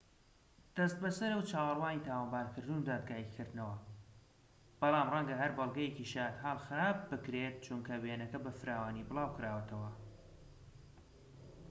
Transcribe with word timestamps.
دەست 0.77 0.97
بەسەرە 1.03 1.35
و 1.37 1.47
چاوەڕوانی 1.51 2.05
تاوانبارکردن 2.07 2.77
و 2.77 2.87
دادگایی 2.89 3.33
کردنەوە 3.35 3.77
بەڵام 4.79 5.07
ڕەنگە 5.13 5.35
هەر 5.41 5.51
بەڵگەیەکی 5.57 6.09
شایەتحاڵ 6.11 6.57
خراپ 6.67 6.97
بکرێت 7.09 7.55
چونکە 7.65 7.93
وێنەکەی 8.03 8.43
بە 8.45 8.51
فراوانی 8.59 9.07
بڵاوکراوەتەوە 9.09 9.89